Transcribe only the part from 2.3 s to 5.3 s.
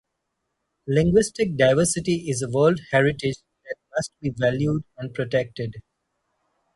a world heritage that must be valued and